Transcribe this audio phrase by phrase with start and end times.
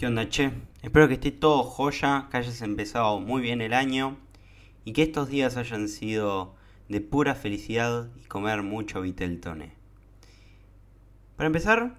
[0.00, 0.50] ¿Qué?
[0.80, 4.16] Espero que esté todo joya, que hayas empezado muy bien el año
[4.82, 6.54] y que estos días hayan sido
[6.88, 9.74] de pura felicidad y comer mucho Viteltoné.
[11.36, 11.98] Para empezar,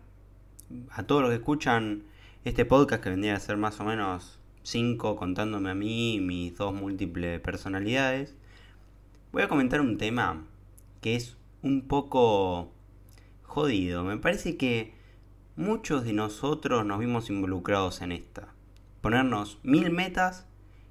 [0.89, 2.05] a todos los que escuchan
[2.43, 6.57] este podcast que vendría a ser más o menos 5 contándome a mí y mis
[6.57, 8.33] dos múltiples personalidades,
[9.31, 10.47] voy a comentar un tema
[11.01, 12.71] que es un poco
[13.43, 14.03] jodido.
[14.03, 14.99] Me parece que
[15.55, 18.49] muchos de nosotros nos vimos involucrados en esta.
[19.01, 20.45] Ponernos mil metas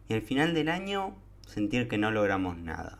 [0.09, 1.15] y al final del año
[1.47, 2.99] sentir que no logramos nada.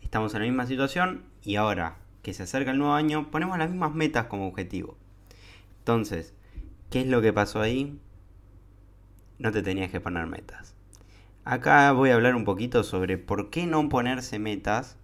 [0.00, 3.70] Estamos en la misma situación y ahora que se acerca el nuevo año ponemos las
[3.70, 4.96] mismas metas como objetivo.
[5.78, 6.34] Entonces,
[6.90, 7.98] ¿qué es lo que pasó ahí?
[9.38, 10.74] No te tenías que poner metas.
[11.44, 14.96] Acá voy a hablar un poquito sobre por qué no ponerse metas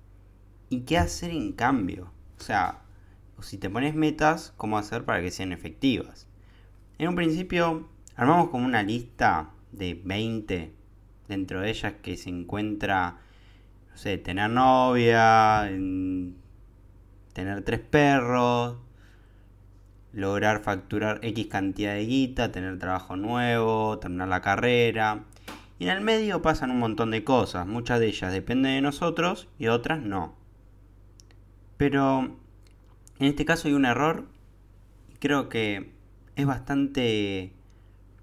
[0.71, 2.13] y qué hacer en cambio.
[2.39, 2.83] O sea,
[3.41, 6.27] si te pones metas, cómo hacer para que sean efectivas.
[6.99, 10.73] En un principio, armamos como una lista de 20,
[11.29, 13.19] dentro de ellas que se encuentra,
[13.91, 15.69] no sé, tener novia,
[17.33, 18.79] tener tres perros,
[20.13, 25.25] lograr facturar X cantidad de guita, tener trabajo nuevo, terminar la carrera.
[25.79, 29.49] Y en el medio pasan un montón de cosas, muchas de ellas dependen de nosotros
[29.59, 30.35] y otras no.
[31.77, 32.37] Pero
[33.19, 34.27] en este caso hay un error,
[35.19, 35.93] creo que
[36.37, 37.53] es bastante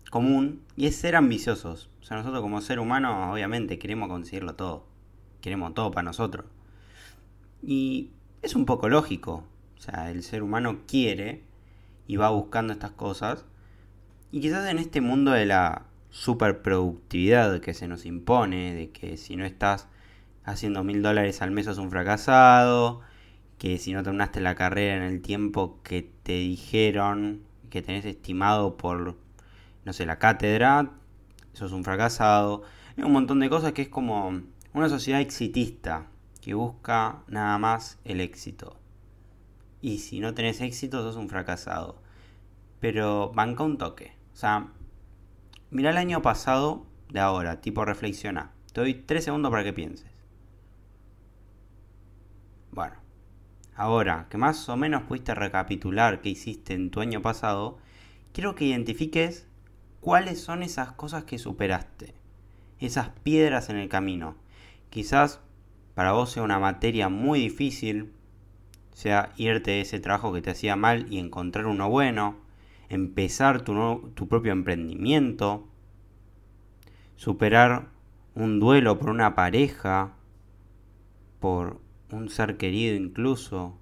[0.10, 1.90] común, y es ser ambiciosos.
[2.02, 4.86] O sea, nosotros como ser humano, obviamente, queremos conseguirlo todo.
[5.42, 6.46] Queremos todo para nosotros.
[7.62, 9.44] Y es un poco lógico.
[9.78, 11.44] O sea, el ser humano quiere
[12.08, 13.46] y va buscando estas cosas.
[14.32, 19.36] Y quizás en este mundo de la superproductividad que se nos impone, de que si
[19.36, 19.88] no estás
[20.44, 23.02] haciendo mil dólares al mes sos un fracasado,
[23.58, 28.78] que si no terminaste la carrera en el tiempo que te dijeron que tenés estimado
[28.78, 29.16] por,
[29.84, 30.92] no sé, la cátedra,
[31.54, 32.64] sos un fracasado.
[32.98, 34.42] Hay un montón de cosas que es como
[34.74, 36.08] una sociedad exitista
[36.42, 38.78] que busca nada más el éxito.
[39.82, 42.02] Y si no tenés éxito, sos un fracasado.
[42.80, 44.14] Pero banca un toque.
[44.34, 44.68] O sea,
[45.70, 48.52] mira el año pasado de ahora, tipo reflexiona.
[48.74, 50.12] Te doy tres segundos para que pienses.
[52.72, 52.96] Bueno,
[53.76, 57.78] Ahora, que más o menos pudiste recapitular qué hiciste en tu año pasado,
[58.32, 59.48] quiero que identifiques
[60.00, 62.14] cuáles son esas cosas que superaste,
[62.80, 64.36] esas piedras en el camino.
[64.90, 65.42] Quizás
[65.94, 68.14] para vos sea una materia muy difícil,
[68.94, 72.38] sea irte de ese trabajo que te hacía mal y encontrar uno bueno,
[72.88, 75.68] empezar tu, tu propio emprendimiento,
[77.18, 77.90] superar
[78.36, 80.14] un duelo por una pareja,
[81.40, 81.85] por
[82.16, 83.78] un ser querido incluso.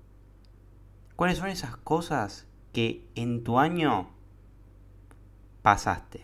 [1.16, 4.10] ¿Cuáles son esas cosas que en tu año
[5.62, 6.22] pasaste?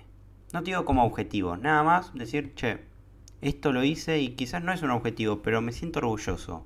[0.52, 2.84] No te digo como objetivo, nada más decir, che,
[3.42, 6.66] esto lo hice y quizás no es un objetivo, pero me siento orgulloso.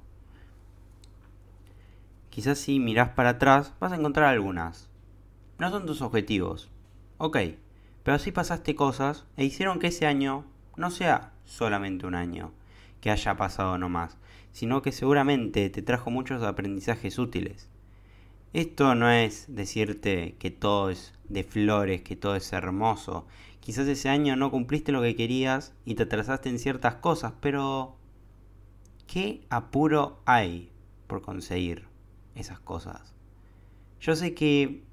[2.29, 4.89] Quizás si mirás para atrás vas a encontrar algunas.
[5.59, 6.71] No son tus objetivos.
[7.17, 7.37] Ok,
[8.03, 10.45] pero sí pasaste cosas e hicieron que ese año
[10.75, 12.51] no sea solamente un año,
[13.01, 14.17] que haya pasado nomás,
[14.53, 17.67] sino que seguramente te trajo muchos aprendizajes útiles.
[18.53, 23.25] Esto no es decirte que todo es de flores, que todo es hermoso.
[23.59, 27.95] Quizás ese año no cumpliste lo que querías y te atrasaste en ciertas cosas, pero
[29.07, 30.69] ¿qué apuro hay
[31.07, 31.85] por conseguir
[32.35, 33.13] esas cosas?
[33.99, 34.83] Yo sé que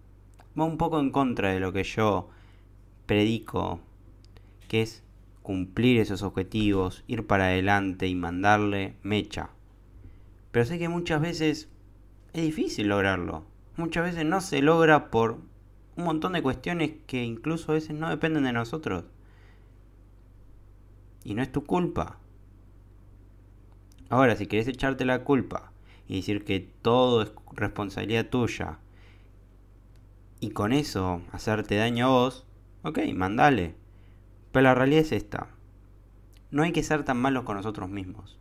[0.59, 2.31] va un poco en contra de lo que yo
[3.05, 3.81] predico,
[4.69, 5.03] que es
[5.51, 9.51] cumplir esos objetivos, ir para adelante y mandarle mecha.
[10.53, 11.69] Pero sé que muchas veces
[12.33, 13.43] es difícil lograrlo.
[13.77, 15.41] Muchas veces no se logra por
[15.97, 19.07] un montón de cuestiones que incluso a veces no dependen de nosotros.
[21.25, 22.21] Y no es tu culpa.
[24.09, 25.73] Ahora, si querés echarte la culpa
[26.07, 28.79] y decir que todo es responsabilidad tuya
[30.39, 32.47] y con eso hacerte daño a vos,
[32.85, 33.80] ok, mandale.
[34.53, 35.49] Pero la realidad es esta.
[36.51, 38.39] No hay que ser tan malos con nosotros mismos.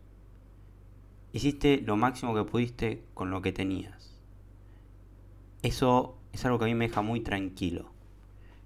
[1.31, 4.19] Hiciste lo máximo que pudiste con lo que tenías.
[5.61, 7.91] Eso es algo que a mí me deja muy tranquilo.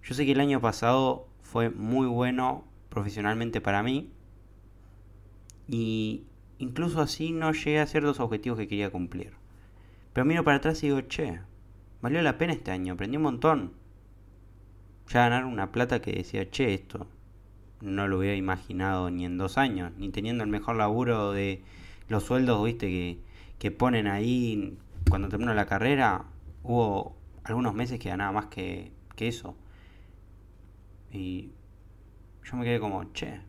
[0.01, 4.09] Yo sé que el año pasado fue muy bueno profesionalmente para mí.
[5.67, 6.23] Y
[6.59, 9.33] incluso así no llegué a ciertos objetivos que quería cumplir.
[10.13, 11.41] Pero miro para atrás y digo, che,
[12.01, 13.73] valió la pena este año, aprendí un montón.
[15.09, 17.07] Ya ganar una plata que decía, che, esto
[17.83, 21.61] no lo hubiera imaginado ni en dos años, ni teniendo el mejor laburo de
[22.07, 23.19] los sueldos, viste, que,
[23.59, 24.77] que ponen ahí
[25.09, 26.25] cuando termino la carrera,
[26.63, 29.55] hubo algunos meses que ganaba más que, que eso.
[31.11, 31.51] Y
[32.43, 33.41] yo me quedé como, che,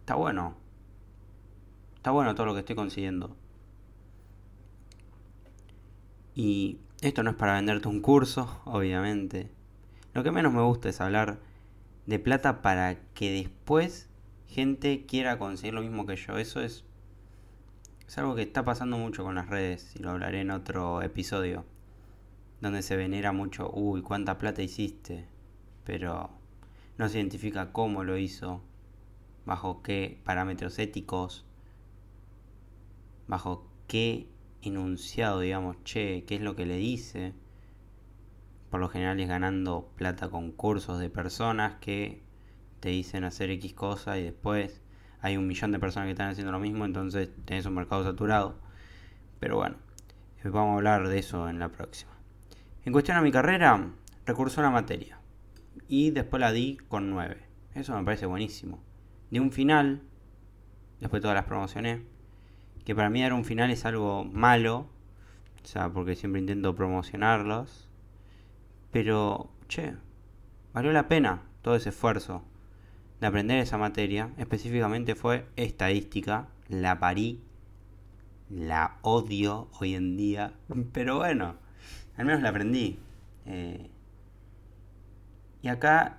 [0.00, 0.56] está bueno.
[1.96, 3.36] Está bueno todo lo que estoy consiguiendo.
[6.34, 9.50] Y esto no es para venderte un curso, obviamente.
[10.14, 11.38] Lo que menos me gusta es hablar
[12.10, 14.08] de plata para que después
[14.48, 16.38] gente quiera conseguir lo mismo que yo.
[16.38, 16.84] Eso es,
[18.08, 21.64] es algo que está pasando mucho con las redes y lo hablaré en otro episodio.
[22.60, 25.28] Donde se venera mucho, uy, cuánta plata hiciste.
[25.84, 26.30] Pero
[26.98, 28.60] no se identifica cómo lo hizo,
[29.46, 31.46] bajo qué parámetros éticos,
[33.28, 34.26] bajo qué
[34.62, 37.34] enunciado, digamos, che, qué es lo que le dice.
[38.70, 42.22] Por lo general es ganando plata con cursos de personas que
[42.80, 44.80] te dicen hacer X cosa y después
[45.20, 48.58] hay un millón de personas que están haciendo lo mismo, entonces tenés un mercado saturado.
[49.38, 49.76] Pero bueno,
[50.44, 52.12] vamos a hablar de eso en la próxima.
[52.84, 53.90] En cuestión a mi carrera,
[54.24, 55.18] recursó una materia.
[55.88, 57.36] Y después la di con 9.
[57.74, 58.82] Eso me parece buenísimo.
[59.30, 60.02] De un final,
[61.00, 62.02] después todas las promocioné
[62.84, 64.88] que para mí dar un final es algo malo,
[65.62, 67.89] o sea, porque siempre intento promocionarlos,
[68.90, 69.94] pero, che,
[70.72, 72.42] valió la pena todo ese esfuerzo
[73.20, 77.42] de aprender esa materia, específicamente fue estadística, la parí,
[78.48, 80.54] la odio hoy en día,
[80.92, 81.56] pero bueno,
[82.16, 82.98] al menos la aprendí.
[83.46, 83.90] Eh,
[85.62, 86.18] y acá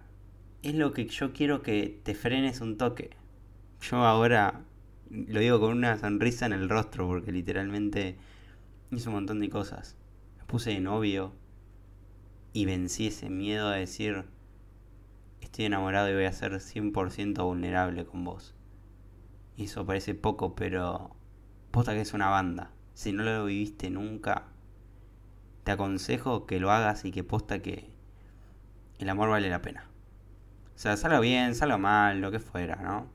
[0.61, 3.11] es lo que yo quiero que te frenes un toque.
[3.81, 4.61] Yo ahora
[5.09, 8.17] lo digo con una sonrisa en el rostro porque literalmente
[8.91, 9.95] hice un montón de cosas.
[10.37, 11.33] Me puse de novio
[12.53, 14.25] y vencí ese miedo a decir
[15.41, 18.55] estoy enamorado y voy a ser 100% vulnerable con vos.
[19.57, 21.15] Y eso parece poco, pero
[21.71, 22.71] posta que es una banda.
[22.93, 24.45] Si no lo viviste nunca,
[25.63, 27.89] te aconsejo que lo hagas y que posta que
[28.99, 29.87] el amor vale la pena.
[30.75, 33.07] O sea, salga bien, salga mal, lo que fuera, ¿no?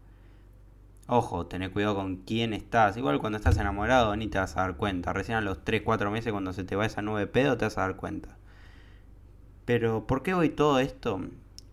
[1.09, 2.97] Ojo, tené cuidado con quién estás.
[2.97, 5.13] Igual cuando estás enamorado ni te vas a dar cuenta.
[5.13, 7.79] Recién a los 3-4 meses cuando se te va esa nube de pedo te vas
[7.79, 8.36] a dar cuenta.
[9.67, 11.21] Pero, ¿por qué hoy todo esto?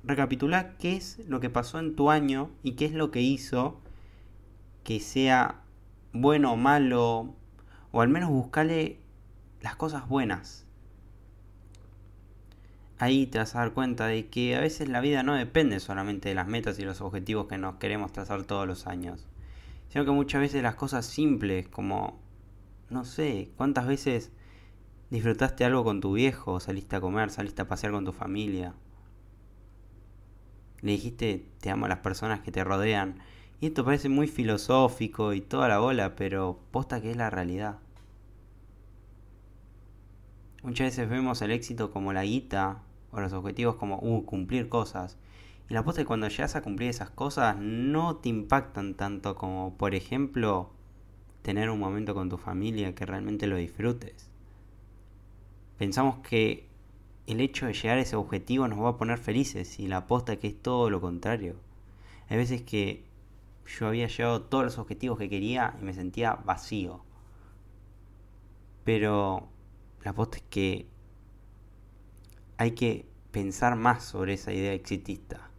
[0.03, 3.79] Recapitula qué es lo que pasó en tu año y qué es lo que hizo
[4.83, 5.61] que sea
[6.11, 7.35] bueno o malo.
[7.91, 8.99] O al menos buscale
[9.61, 10.65] las cosas buenas.
[12.97, 16.29] Ahí te vas a dar cuenta de que a veces la vida no depende solamente
[16.29, 19.27] de las metas y los objetivos que nos queremos trazar todos los años,
[19.89, 22.19] sino que muchas veces las cosas simples como,
[22.89, 24.31] no sé, cuántas veces
[25.13, 28.73] disfrutaste algo con tu viejo, saliste a comer, saliste a pasear con tu familia,
[30.81, 33.19] le dijiste te amo a las personas que te rodean,
[33.61, 37.77] y esto parece muy filosófico y toda la bola, pero posta que es la realidad.
[40.63, 42.81] Muchas veces vemos el éxito como la guita
[43.11, 45.19] o los objetivos como uh, cumplir cosas.
[45.69, 49.35] Y la cosa es que cuando llegas a cumplir esas cosas no te impactan tanto
[49.35, 50.71] como, por ejemplo,
[51.43, 54.32] tener un momento con tu familia que realmente lo disfrutes.
[55.83, 56.69] Pensamos que
[57.27, 60.31] el hecho de llegar a ese objetivo nos va a poner felices y la aposta
[60.31, 61.57] es que es todo lo contrario.
[62.29, 63.03] Hay veces que
[63.67, 67.03] yo había llegado a todos los objetivos que quería y me sentía vacío.
[68.85, 69.49] Pero
[70.05, 70.87] la aposta es que
[72.55, 75.49] hay que pensar más sobre esa idea exitista.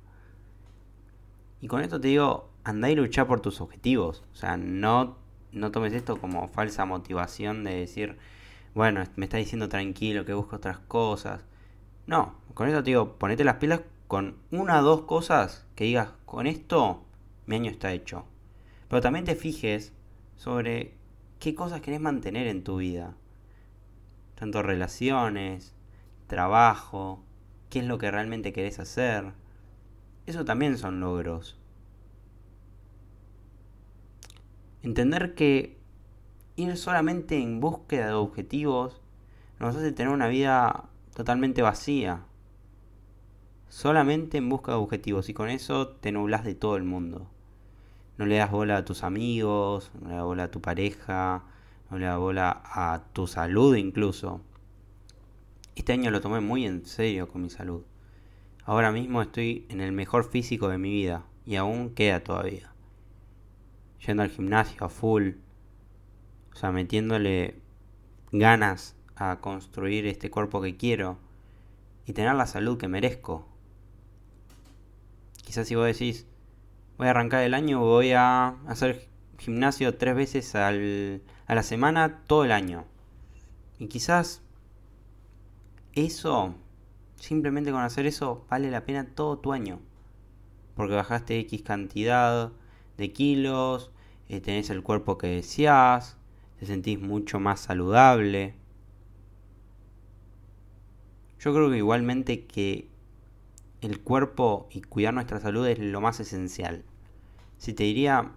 [1.60, 4.24] Y con esto te digo, anda y lucha por tus objetivos.
[4.32, 5.18] O sea, no,
[5.52, 8.16] no tomes esto como falsa motivación de decir,
[8.74, 11.44] bueno, me está diciendo tranquilo que busco otras cosas.
[12.06, 16.10] No, con esto te digo, ponete las pilas con una o dos cosas que digas,
[16.26, 17.04] con esto
[17.46, 18.26] mi año está hecho.
[18.88, 19.92] Pero también te fijes
[20.36, 20.94] sobre
[21.38, 23.14] qué cosas querés mantener en tu vida.
[24.34, 25.74] Tanto relaciones,
[26.26, 27.24] trabajo,
[27.70, 29.32] qué es lo que realmente querés hacer.
[30.26, 31.58] Eso también son logros.
[34.82, 35.78] Entender que
[36.56, 39.00] ir solamente en búsqueda de objetivos
[39.58, 40.84] nos hace tener una vida
[41.14, 42.22] totalmente vacía.
[43.68, 47.28] Solamente en busca de objetivos y con eso te nublas de todo el mundo.
[48.18, 51.42] No le das bola a tus amigos, no le das bola a tu pareja,
[51.90, 54.40] no le das bola a tu salud incluso.
[55.74, 57.82] Este año lo tomé muy en serio con mi salud.
[58.64, 62.72] Ahora mismo estoy en el mejor físico de mi vida y aún queda todavía.
[64.06, 65.32] Yendo al gimnasio a full,
[66.54, 67.60] o sea, metiéndole
[68.32, 71.18] ganas a construir este cuerpo que quiero
[72.06, 73.46] y tener la salud que merezco.
[75.44, 76.26] Quizás si vos decís,
[76.96, 79.08] voy a arrancar el año, voy a hacer
[79.38, 82.84] gimnasio tres veces al, a la semana todo el año.
[83.78, 84.42] Y quizás
[85.92, 86.54] eso
[87.16, 89.80] simplemente con hacer eso vale la pena todo tu año.
[90.76, 92.52] Porque bajaste X cantidad
[92.96, 93.90] de kilos,
[94.28, 96.16] eh, tenés el cuerpo que deseas,
[96.64, 98.54] te sentís mucho más saludable.
[101.38, 102.88] Yo creo que igualmente que
[103.82, 106.82] el cuerpo y cuidar nuestra salud es lo más esencial.
[107.58, 108.32] Si te diría,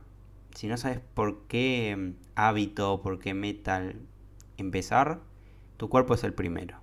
[0.53, 3.93] si no sabes por qué mm, hábito, por qué meta
[4.57, 5.21] empezar,
[5.77, 6.79] tu cuerpo es el primero.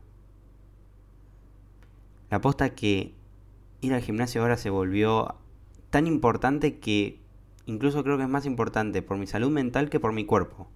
[2.30, 3.14] La aposta que
[3.82, 5.34] ir al gimnasio ahora se volvió
[5.90, 7.20] tan importante que
[7.66, 10.70] incluso creo que es más importante por mi salud mental que por mi cuerpo.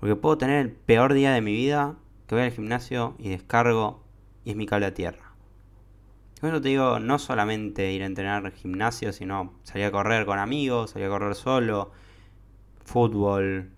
[0.00, 4.02] Porque puedo tener el peor día de mi vida que voy al gimnasio y descargo
[4.44, 5.34] y es mi cable a tierra.
[6.40, 10.38] Con eso te digo, no solamente ir a entrenar gimnasio, sino salir a correr con
[10.38, 11.92] amigos, salir a correr solo,
[12.82, 13.70] fútbol,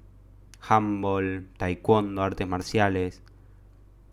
[0.60, 3.20] handball, taekwondo, artes marciales.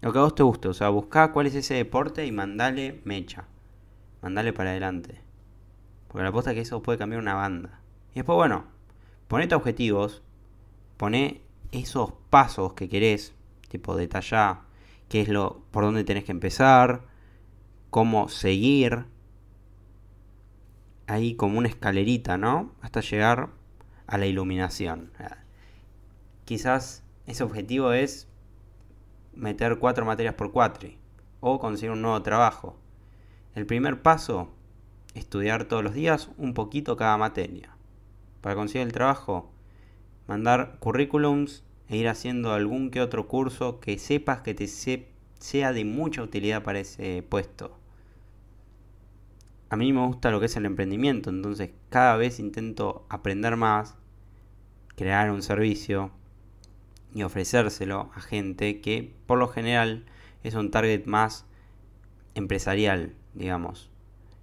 [0.01, 3.01] Lo que a vos te guste, o sea, buscá cuál es ese deporte y mandale
[3.03, 3.45] mecha.
[4.23, 5.21] Mandale para adelante.
[6.07, 7.81] Porque la aposta es que eso puede cambiar una banda.
[8.13, 8.63] Y después, bueno,
[9.27, 10.23] ponete objetivos,
[10.97, 13.33] poné esos pasos que querés,
[13.69, 14.61] tipo detallá
[15.07, 17.01] qué es lo, por dónde tenés que empezar,
[17.89, 19.05] cómo seguir,
[21.07, 22.71] ahí como una escalerita, ¿no?
[22.81, 23.49] Hasta llegar
[24.07, 25.11] a la iluminación.
[26.45, 28.27] Quizás ese objetivo es
[29.33, 30.89] meter cuatro materias por cuatro
[31.39, 32.75] o conseguir un nuevo trabajo.
[33.55, 34.49] El primer paso,
[35.15, 37.75] estudiar todos los días un poquito cada materia.
[38.41, 39.51] Para conseguir el trabajo,
[40.29, 45.83] mandar currículums e ir haciendo algún que otro curso que sepas que te sea de
[45.85, 47.77] mucha utilidad para ese puesto.
[49.69, 53.95] A mí me gusta lo que es el emprendimiento, entonces cada vez intento aprender más,
[54.95, 56.11] crear un servicio,
[57.13, 60.05] y ofrecérselo a gente que por lo general
[60.43, 61.45] es un target más
[62.35, 63.89] empresarial, digamos,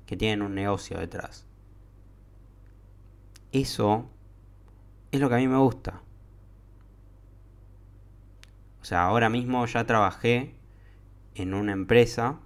[0.04, 1.46] que tienen un negocio detrás.
[3.52, 4.10] Eso
[5.16, 6.00] es lo que a mí me gusta.
[8.80, 10.54] O sea, ahora mismo ya trabajé
[11.34, 12.38] en una empresa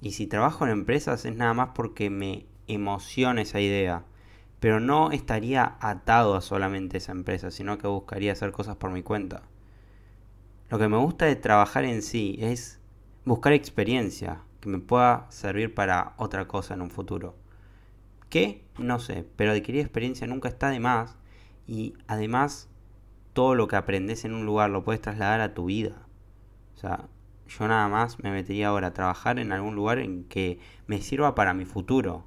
[0.00, 4.04] y si trabajo en empresas es nada más porque me emociona esa idea
[4.60, 9.02] pero no estaría atado a solamente esa empresa, sino que buscaría hacer cosas por mi
[9.02, 9.42] cuenta.
[10.68, 12.80] Lo que me gusta de trabajar en sí es
[13.24, 17.36] buscar experiencia que me pueda servir para otra cosa en un futuro.
[18.28, 18.64] ¿Qué?
[18.78, 21.16] No sé, pero adquirir experiencia nunca está de más
[21.68, 22.68] y además
[23.34, 26.06] todo lo que aprendes en un lugar lo puedes trasladar a tu vida.
[26.74, 27.08] O sea,
[27.46, 31.34] yo nada más me metería ahora a trabajar en algún lugar en que me sirva
[31.34, 32.24] para mi futuro.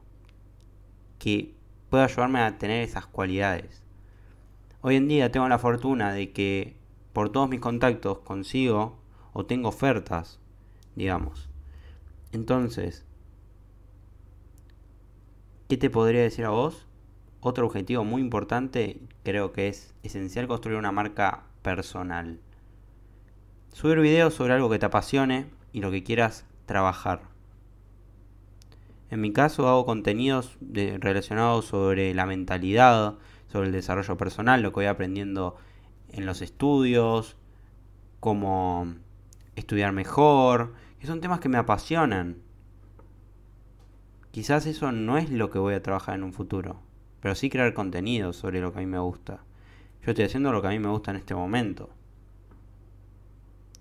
[1.17, 1.55] Que
[1.89, 3.83] puede ayudarme a tener esas cualidades.
[4.81, 6.77] Hoy en día tengo la fortuna de que
[7.11, 8.99] por todos mis contactos consigo
[9.33, 10.39] o tengo ofertas,
[10.95, 11.49] digamos.
[12.31, 13.05] Entonces,
[15.67, 16.87] ¿qué te podría decir a vos?
[17.41, 22.39] Otro objetivo muy importante creo que es esencial construir una marca personal.
[23.73, 27.23] Subir videos sobre algo que te apasione y lo que quieras trabajar.
[29.09, 33.15] En mi caso hago contenidos relacionados sobre la mentalidad,
[33.51, 35.55] sobre el desarrollo personal, lo que voy aprendiendo
[36.09, 37.37] en los estudios,
[38.19, 38.93] cómo
[39.55, 42.37] estudiar mejor, que son temas que me apasionan.
[44.29, 46.79] Quizás eso no es lo que voy a trabajar en un futuro,
[47.21, 49.43] pero sí crear contenido sobre lo que a mí me gusta.
[50.03, 51.89] Yo estoy haciendo lo que a mí me gusta en este momento.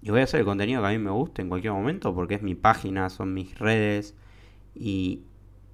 [0.02, 2.34] Y voy a hacer el contenido que a mí me guste en cualquier momento porque
[2.34, 4.14] es mi página, son mis redes,
[4.74, 5.24] y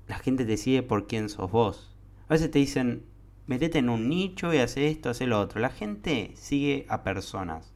[0.06, 1.94] la gente te sigue por quién sos vos.
[2.28, 3.04] A veces te dicen,
[3.46, 5.60] metete en un nicho y hace esto, hace lo otro.
[5.60, 7.72] La gente sigue a personas.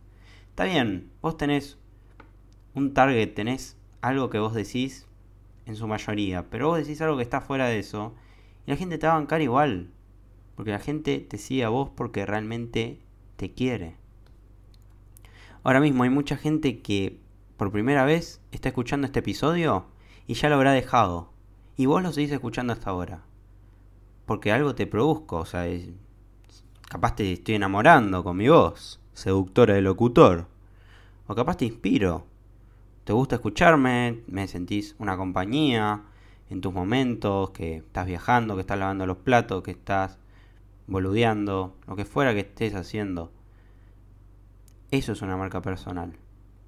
[0.48, 1.78] Está bien, vos tenés
[2.74, 5.06] un target, tenés algo que vos decís
[5.66, 8.14] en su mayoría, pero vos decís algo que está fuera de eso
[8.66, 9.90] y la gente te va a bancar igual.
[10.56, 13.00] Porque la gente te sigue a vos porque realmente
[13.36, 13.96] te quiere.
[15.62, 17.18] Ahora mismo hay mucha gente que
[17.56, 19.86] por primera vez está escuchando este episodio
[20.26, 21.30] y ya lo habrá dejado.
[21.76, 23.22] Y vos lo seguís escuchando hasta ahora.
[24.26, 25.66] Porque algo te produzco, o sea,
[26.88, 30.46] capaz te estoy enamorando con mi voz, seductora de locutor.
[31.26, 32.26] O capaz te inspiro.
[33.04, 36.02] Te gusta escucharme, me sentís una compañía
[36.50, 40.18] en tus momentos, que estás viajando, que estás lavando los platos, que estás
[40.88, 43.32] boludeando, lo que fuera que estés haciendo.
[44.90, 46.16] Eso es una marca personal.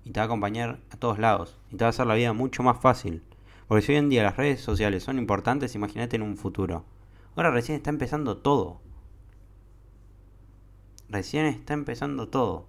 [0.05, 1.59] Y te va a acompañar a todos lados.
[1.71, 3.23] Y te va a hacer la vida mucho más fácil.
[3.67, 6.85] Porque si hoy en día las redes sociales son importantes, imagínate en un futuro.
[7.35, 8.81] Ahora recién está empezando todo.
[11.09, 12.67] Recién está empezando todo.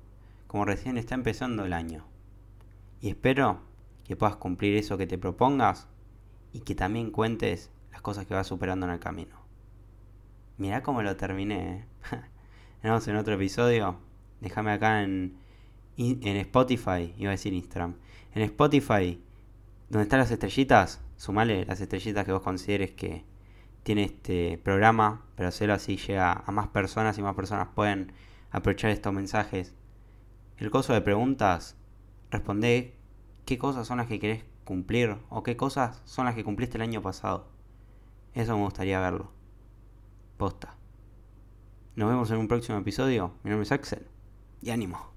[0.47, 2.05] Como recién está empezando el año.
[3.01, 3.59] Y espero
[4.03, 5.87] que puedas cumplir eso que te propongas
[6.53, 9.43] y que también cuentes las cosas que vas superando en el camino.
[10.57, 11.87] Mirá cómo lo terminé.
[12.11, 12.21] ¿eh?
[12.83, 13.97] Nos en otro episodio.
[14.39, 15.37] Déjame acá en,
[15.97, 17.95] en Spotify, iba a decir Instagram.
[18.35, 19.21] En Spotify,
[19.89, 23.25] donde están las estrellitas, sumale las estrellitas que vos consideres que
[23.83, 28.13] tiene este programa, pero hacerlo así llega a más personas y más personas pueden
[28.51, 29.73] aprovechar estos mensajes.
[30.57, 31.77] El coso de preguntas,
[32.31, 32.95] responde
[33.45, 36.83] qué cosas son las que querés cumplir o qué cosas son las que cumpliste el
[36.83, 37.47] año pasado.
[38.33, 39.31] Eso me gustaría verlo.
[40.37, 40.75] Posta.
[41.95, 43.33] Nos vemos en un próximo episodio.
[43.43, 44.07] Mi nombre es Axel.
[44.61, 45.12] Y ánimo.